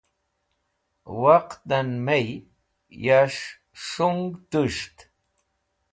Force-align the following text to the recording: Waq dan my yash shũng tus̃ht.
Waq 1.21 1.49
dan 1.69 1.89
my 2.05 2.23
yash 3.03 3.41
shũng 3.87 4.21
tus̃ht. 4.51 4.97